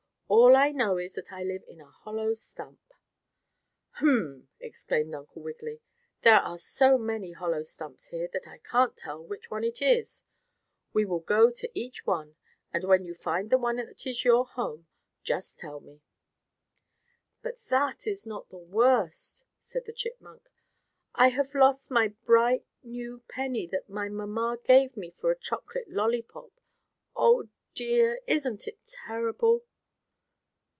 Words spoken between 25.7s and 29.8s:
lollypop. Oh dear. Isn't it terrible."